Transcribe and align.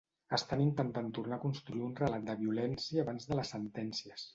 Estan 0.37 0.63
intentant 0.63 1.11
tornar 1.19 1.39
a 1.39 1.43
construir 1.45 1.85
un 1.91 1.95
relat 2.03 2.29
de 2.33 2.39
violència 2.43 3.09
abans 3.09 3.33
de 3.33 3.41
les 3.43 3.59
sentències. 3.59 4.27